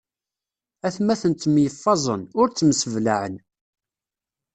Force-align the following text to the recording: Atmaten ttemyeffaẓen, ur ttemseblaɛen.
Atmaten 0.87 1.33
ttemyeffaẓen, 1.35 2.21
ur 2.39 2.47
ttemseblaɛen. 2.49 3.35